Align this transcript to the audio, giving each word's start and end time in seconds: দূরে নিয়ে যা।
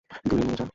দূরে 0.27 0.43
নিয়ে 0.43 0.57
যা। 0.57 0.65